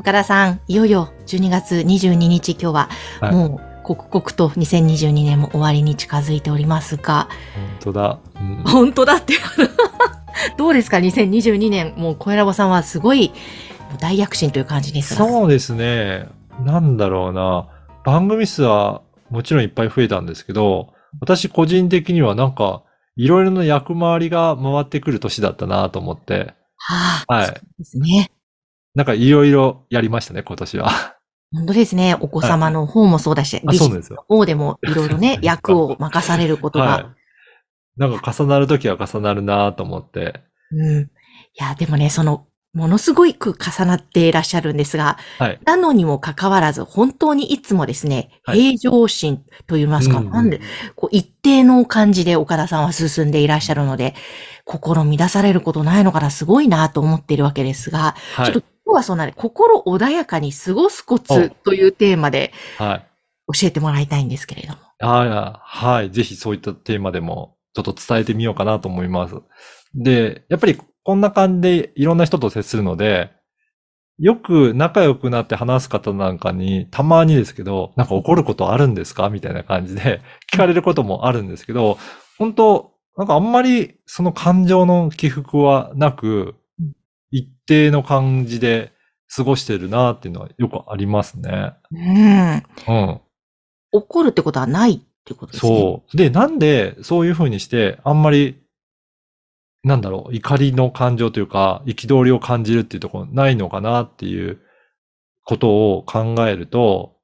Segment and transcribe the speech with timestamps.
[0.00, 2.88] 岡田さんいよいよ12月22日今日は
[3.20, 8.18] はいもう刻々と2022年も終わりに近づいておりますが、本当だ。
[8.38, 9.34] うん本当だって。
[10.58, 11.94] どうですか ?2022 年。
[11.96, 13.32] もう、小ラボさんはすごい
[13.98, 15.26] 大躍進という感じですが。
[15.26, 16.28] そうですね。
[16.64, 17.66] なんだろうな。
[18.04, 22.82] 番組数はもちろんいっぱい増えたんですけど、私個人的にはなんか、
[23.16, 28.30] いろいろな役回りが回ってくる年だったなと思って、はあ、はいそうですね。
[28.94, 31.18] なんかいろいろやりましたね、今年は。
[31.54, 32.16] 本当ですね。
[32.20, 34.24] お子様の方もそうだし、あ、そうなんですよ。
[34.28, 36.84] の方でもいろいろね、 役を任されることが。
[36.84, 37.06] はい。
[37.96, 40.42] なんか重なるときは重なるなと思って。
[40.70, 41.02] うん。
[41.02, 41.06] い
[41.54, 45.60] や、でもね、その、ものすごいく重なっていらっしゃるんですが、はい。
[45.64, 50.60] なのにもかかわらず、本当にいつもですね、はい平常心と言いますか、なんで、
[50.94, 54.14] こう一定の感じで岡田さんは進んでいらっしゃるので、
[54.64, 58.77] 心乱されることないのかな、すごいなと思っているわけですが、はいちょっと。
[58.88, 63.06] 今日はそんなね、心穏やかに過ごすコツというテーマではい。
[63.60, 64.78] 教えてもらいたいんですけれども。
[65.00, 66.10] あはい。
[66.10, 69.34] ぜひそういったテーマでもちょっと伝えてみようかなと思います。
[69.94, 73.30] で、やっぱりこんな感じでいろんな人と接するので、
[74.18, 79.28] よく仲良くなって話す方なんかに、たまにですけど、なんか怒ることあるんですか？
[79.28, 81.98] みたいな感じで聞かれることもあるんですけど、
[82.38, 86.54] 本当なんかあんまりその感情の起伏はなくうん、
[87.30, 88.92] 一定の感じで
[89.34, 91.74] 過ごしてるなっていうのはよくありますね。
[91.90, 92.62] うん。
[92.88, 93.20] うん。
[93.92, 95.78] 怒るってことはないってことですね。
[95.78, 96.16] そう。
[96.16, 98.62] で、なんでそういうふうにして、あんまり、
[99.84, 104.58] なんだろう、怒りの感情というか、憤りを感じるっていうところないのかなっていう
[105.44, 107.16] ことを考えると、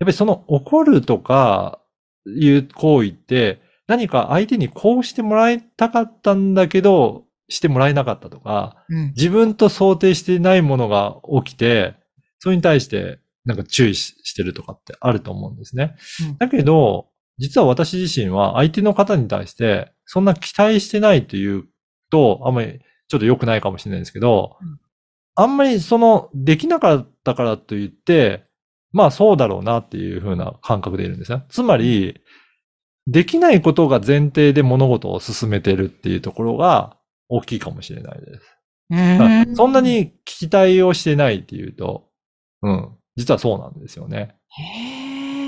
[0.00, 1.80] やっぱりその怒るとか
[2.26, 9.06] いう行為って、何か相手にこうしてもらいたかったんだけど、してもらえなかったとか、うん。
[9.08, 11.96] 自分と想定していないものが起きて、
[12.38, 15.96] それに対してなんか注意ししてるとかってあると思うんですね。
[16.28, 17.08] うんだけど、
[17.38, 21.64] 実は私自身は相手の方に対してそんな期待してないという
[22.10, 24.78] と、あんまりちょっと良くないかもしれないんですけど、うん
[25.36, 28.44] あんまりそのできなかったからといって、
[28.92, 31.44] まあそうだろうなっていう風な感覚でいるんですね。
[31.48, 32.20] つまり、
[33.06, 36.96] できないことが前提で物事を進めてるっていうところが
[37.30, 38.56] 大きいかもしれないです。
[38.90, 38.96] う
[39.52, 39.56] ん。
[39.56, 42.08] そんなに期待をしてないっていうと、
[42.62, 44.36] うん、実はそうなんですよね。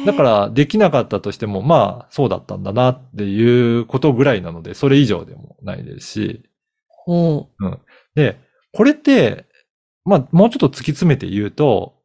[0.06, 6.42] だから、できなかったとしても、まあ、そうだったんだなっていうことぐらいなので、それ以上でもないですし、
[6.88, 7.48] ほ
[8.14, 8.38] で、
[8.72, 9.46] これって、
[10.04, 12.01] まあ、もうちょっと突き詰めて言うと、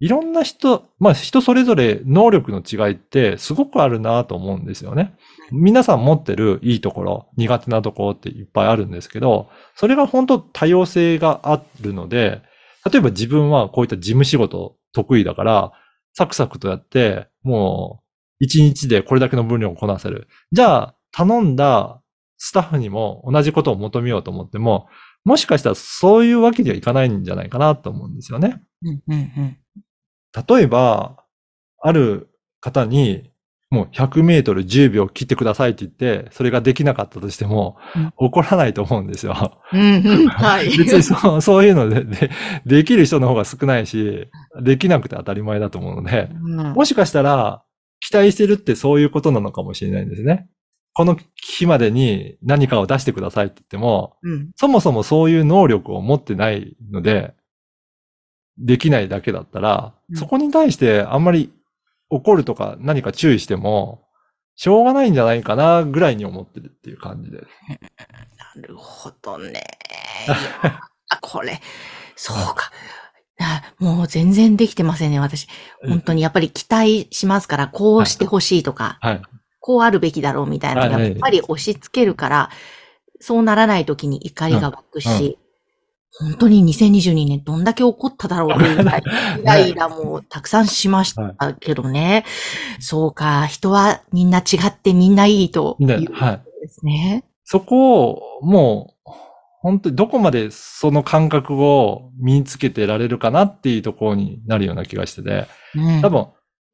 [0.00, 5.14] いろんな人、まあ、人それぞれ能力の違いってすごくあるなと思うんですよね。
[5.52, 12.42] 皆さん持ってるいいところ、苦手なところっていっぱいあるんですけど、それが本当多様性があるので、
[12.90, 15.72] 例えば自分はこういった事務仕事得意だから、
[16.12, 18.04] サクサクとやって、もう
[18.40, 20.28] 一日でこれだけの分量をこなせる。
[20.52, 22.00] じゃあ、頼んだ
[22.36, 24.88] スタッフにも同じことを求めようと思っても、
[25.24, 28.62] もしかしたらそういうわけにはいかないんじゃないかなと思うんですよね。
[28.82, 28.90] う。
[28.90, 29.56] うんうんうん。
[30.48, 31.24] 例えば、
[31.80, 32.28] ある
[32.60, 33.30] 方に、
[33.70, 39.60] もう100メートル10秒切ってくださいって言って、それができなかったとしてもうん、怒らないと思うんですよ。
[39.72, 40.28] うんうん。
[40.30, 40.66] はい。
[40.76, 42.30] 別にそう、そういうのでで、
[42.64, 44.28] できる人の方が少ないし、
[44.62, 47.62] できなくて当たり前だと思うので、うんもしかしたら、
[48.00, 50.48] 期待してるってそういうことなのかもしれないんですね。
[50.92, 54.50] この日までに何かを出してくださいって言っても、うん。
[54.54, 57.34] そもそもそういう能力を持ってないので、
[58.58, 61.52] できないだけだったら、うんそこに対してあんまり
[62.10, 64.04] 怒るとか何か注意しても、
[64.56, 67.46] しょうがないんじゃないかなぐらいに思ってるっていう感じです。
[68.56, 69.64] なるほどね。
[71.08, 71.60] あ、これ、
[72.14, 72.70] そうか。
[73.40, 75.48] あもう全然できてませんね、私。
[75.84, 79.22] 本当にやっぱり期待しますから、こうしてほしいとか、はい。
[79.58, 82.50] こうあるべきだろうみたいなやっぱり押し付けるから、
[83.18, 85.38] そうならない時に怒りが湧くし、
[86.20, 92.24] 本当に2022年どんだけ怒っただろうというイライラもたくさんしましたけどね。
[92.78, 95.88] そうか、人はみんな違ってみんないいという。
[95.88, 97.24] ですね。
[97.44, 99.10] そこを、もう、
[99.60, 106.26] 本当にどこまでその感覚を身につけてられるかなっていうところになるような気がしてて、うん多分、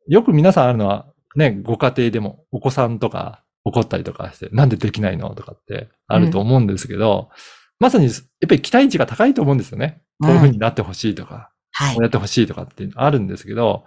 [0.09, 1.07] よく皆さんあるのは、
[1.37, 7.31] ね、ご家庭でもお子さんとか怒ったりとかして、なんでできないのとかってあると思うんですけど、
[7.81, 8.15] まさに、やっ
[8.49, 10.03] ぱり期待値が高いと思うんですよね。
[10.21, 12.03] こういう風になってほしいとか、はいこう。
[12.03, 13.85] やってほしいとかっていうのあるんですけど、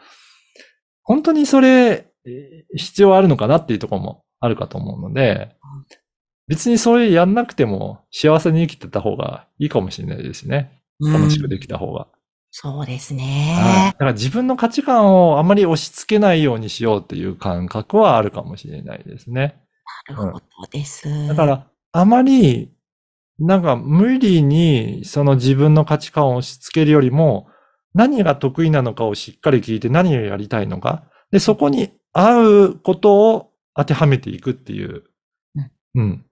[1.04, 5.56] 本当にそれ、えー必要あるのかなっていうところもあるかと思うので、
[6.48, 10.82] 別にそれやんなくても幸せに生きてた方がいいかもしれないですね。
[11.00, 12.08] 楽しくできた方が。
[12.56, 13.98] そうですはいねだ。
[13.98, 19.64] から自分の価値観をあまり押し付けないようにしようっていう感覚はあるかもしれないですね。
[20.08, 20.42] なるほど
[20.72, 21.28] です。
[21.28, 22.72] だから、あまり、
[23.40, 27.48] なんか無理にその自分の価値観を押し付けるよりも、
[27.94, 31.04] 何が得意なのかをしっかり聞いて何をやりたいのか。
[31.32, 35.04] で、そこに合うことを当てはめていくっていう。
[35.56, 36.26] うんうん。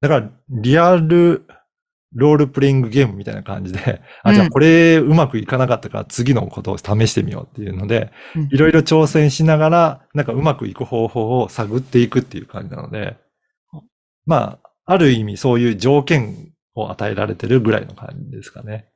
[0.00, 1.46] だから、リアル
[2.14, 13.16] ロールプレイングゲームみたいな感じで、あ、じゃあこれうまくいかなかったから次のことを試してみようっていうので、うんいろいろ挑戦しながら、なんかうまくいく方法を探っていくっていう感じなので
[13.72, 13.82] うん、
[14.26, 18.88] まあ、ある意味そういう条件を与えられてるぐらいの感じですかね。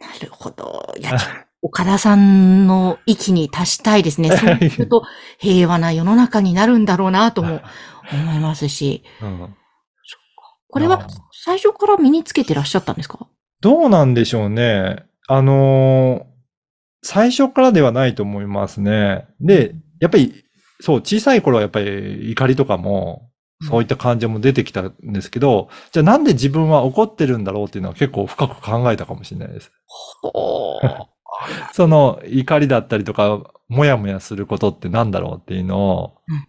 [0.00, 0.92] なるほど。
[0.98, 1.16] いや、
[1.62, 4.28] 岡田さんの域に達したいですね。
[4.36, 5.02] そうすると
[5.38, 7.60] 平和な世の中になるんだろうなとも
[8.12, 9.04] 思いますし。
[9.22, 9.54] うん
[10.68, 13.28] これは最初から身につけてらっしゃったんですか？
[13.60, 15.04] どうなんでしょうね。
[15.28, 16.34] あのー
[17.06, 19.26] 最初からではないと思いますね。
[19.40, 20.42] で、やっぱり、
[20.80, 23.30] そう、小さい頃はやっぱり怒りとかも、
[23.68, 29.72] そういった感情も出てきたんですけど、じゃあなんで自分は怒ってるんだろうっていうのは結構深く考えたかもしれないです。
[31.72, 36.46] その怒りだったりとか、もやもやすることってなんだろうっていうのを、うん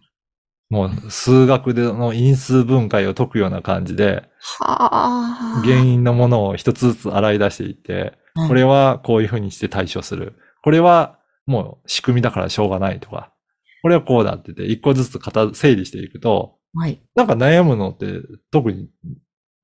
[0.69, 4.23] もう数学での因数分解を解くような感じで、
[4.59, 5.61] はあ。
[5.63, 7.93] 原因のものを一つずつ洗い出していって、
[8.35, 10.33] うんこれはこういうふうにして対処する。
[10.61, 13.31] これはもう仕組みだからしょうがないとか、
[13.81, 16.99] これはこうだって言って、一個ずつ型整理していくと、はい。
[17.15, 18.05] なんか悩むのって
[18.51, 18.89] 特に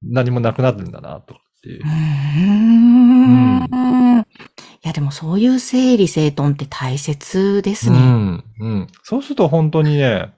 [0.01, 1.83] 何もなくなるんだなとかっていうう。
[1.83, 1.89] ー
[4.19, 4.21] ん。
[4.83, 7.97] いや、でもそういう整理整頓って大切ですね。
[7.97, 8.87] うん、うん。
[9.03, 10.33] そうすると本当にね、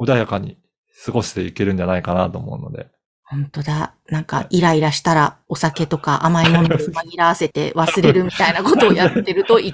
[0.00, 0.58] 穏やかに
[1.04, 2.88] 過ごしていけるんじゃないかなと思うので。
[3.24, 3.94] 本当だ。
[4.08, 9.72] なんか、イライラしたら、お酒とか甘いものを紛らわせて忘れるみたいなことをやってると、 一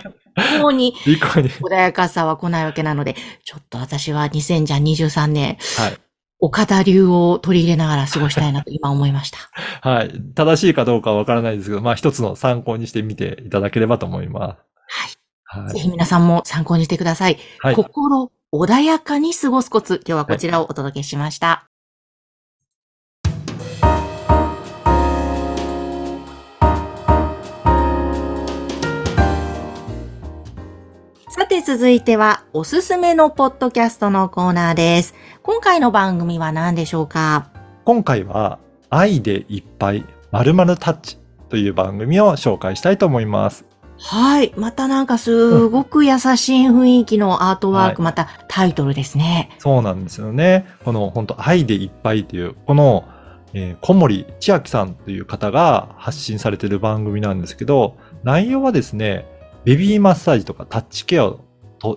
[0.61, 5.99] 向に、穏やかさは来ないわけなので、ちょっと私は2023年、はい。
[6.38, 9.38] 岡田流を取り入れながら過ごしたいなと今思いました。
[9.88, 10.12] はい。
[10.35, 15.17] 正しいかどうかはわからないですけど、まあ一つの参考にしてみていただければと思います。
[15.49, 15.71] はい。
[15.73, 17.38] ぜひ皆さんも参考にしてください。
[17.61, 17.75] はい。
[17.75, 21.49] 心穏やかに過ごすコツ、今日はこちらをお届けしました。
[21.49, 21.75] さて
[31.67, 35.17] 続いては、おすすめのポッドキャストのコーナーです。
[35.43, 37.51] 今回の番組は何でしょうか？
[37.85, 41.19] 今回は、愛でいっぱい、まるまるタッチ
[41.49, 43.67] という番組を紹介したいと思います。
[43.99, 44.55] はい。
[44.57, 49.51] またなんかすごく優しい雰囲気のアートワーク、はいまたタイトルですね。
[49.59, 50.67] そうなんですよね。
[50.85, 53.09] この本当愛でいっぱいという、この、
[53.55, 59.27] えー小森千秋さんという方が発信されている番組なんですけど、内容はですね、
[59.65, 61.40] ベビーマッサージとかタッチケアを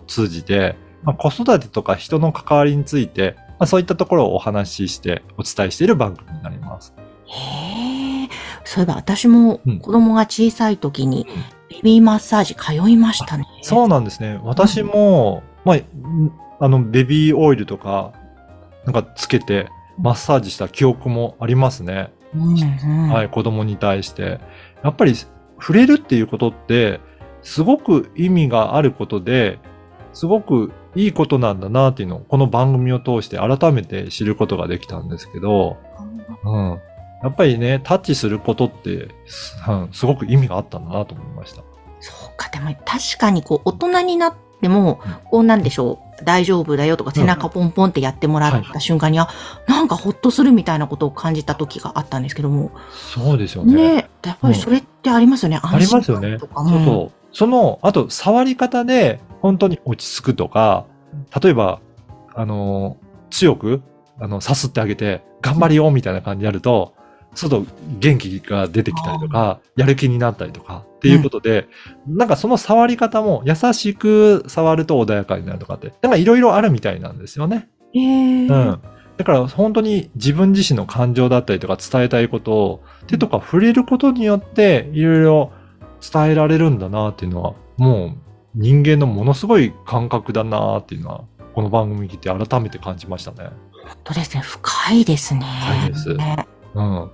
[0.07, 6.93] 通じて、まあ、子育てとか人の関わりについて、まあ、そういったところをお話ししてお伝えしている番組になります。
[7.25, 8.29] へえ。
[8.63, 11.25] そういえば私もうん子供が小さい時に
[11.69, 13.45] ベビーマッサージ通いましたね。
[13.61, 14.39] そうなんですね。
[14.43, 18.13] 私も、まあ、んあの、ベビーオイルとか、
[18.85, 22.11] なんかつけて、マッサージした記憶もありますね。
[22.35, 23.09] うんうん。
[23.09, 24.39] はい、子供に対して。
[24.83, 26.99] やっぱり、触れるっていうことって、
[27.41, 29.59] すごく意味があることで、
[30.13, 35.77] すごくいいことなんだなっていうのを、この番組を通して改めて知ることができたんですけど、
[36.43, 36.79] うん。
[37.21, 41.63] やっぱりね、タッチすることって、すうんすごく意味があったんだなと思いました。
[41.99, 49.29] そうか、でも確かにこう大人になってもうん、こうなんでしょう、大丈夫だよとか背中ポンポンってやってもらった瞬間に、あ、
[49.67, 53.73] なんかほっとするみたいなことを感じた時があったんですけども、そうですよね。
[53.73, 56.37] ねやっぱりそれってありますよね、ありますよね。
[56.39, 57.19] そうそう。
[57.31, 60.85] その、あと、触り方で本当に落ち着くとか、
[61.41, 61.81] 例えば、
[62.35, 62.97] あの、
[63.29, 63.81] 強く、
[64.19, 66.93] あの、さすってあげて、頑張りよみたいな感じでやると、
[67.35, 67.65] ちょっと
[67.99, 71.67] 元気が出てきたりとか、やる気になったりとか、っていうことで、
[72.07, 77.69] なんかその触り方も優しく触ると穏やかになるとかって、なんかいろいろあるみたいなんですよね。
[77.93, 78.79] へーうん。
[79.17, 85.51] だから本当に自分自身の感情だったりとか伝えたいことを手とか触れることによっていろいろ
[86.13, 88.17] 伝えられるんだなっていうのはもう
[88.55, 93.49] 人間のものすごい感覚だなっていうのはこの番組聞いて改めて感じましたね。
[93.83, 94.41] 本当ですね。
[94.41, 95.41] 深いですね。
[95.41, 97.11] 深いですねうん。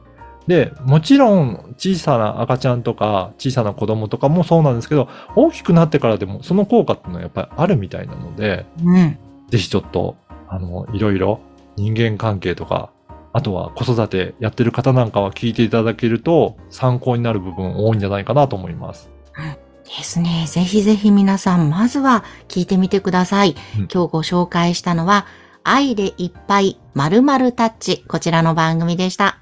[0.47, 9.17] で、もちろん小さな赤ちゃんとか小さな子供とかもそうなんですけど、大きくなってからでもその効果っていうのはやっぱりあるみたいなので、うん。
[9.49, 11.39] ぜひちょっと、あの、いろいろ
[11.75, 12.91] 人間関係とか、
[13.33, 19.11] あとは子育てやってる方なんかは聞いていただけると参考になる部分多いんじゃないかなと思います。
[19.85, 20.45] ですね。
[20.47, 23.55] ぜひぜひ皆さん、まずは聞いてみてください。
[23.77, 25.25] うん今日ご紹介したのは、
[25.63, 28.03] 愛でいっぱい〇〇タッチ。
[28.07, 29.39] こちらの番組でした。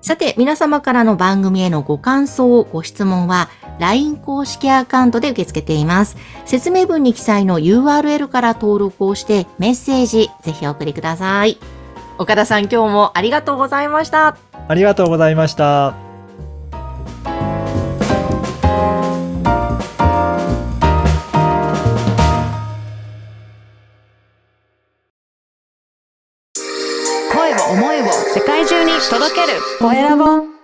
[0.00, 3.48] さて、皆様からの番組へのご感想、ご質問は、
[3.80, 6.16] LINE 公式アカウントで受け付けています。
[6.44, 11.58] 説明文に記載の URL から登録をして、メッセージ、ぜひお送りください。
[12.18, 14.36] 岡田さん、今日もありがとうございました。
[14.68, 16.05] ありがとうございました。
[29.86, 30.55] Dorénavant